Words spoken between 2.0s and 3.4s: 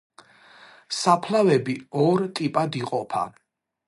ორ ტიპად იყოფა.